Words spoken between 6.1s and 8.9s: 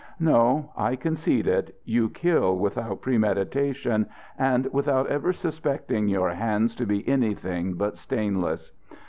hands to be anything but stainless.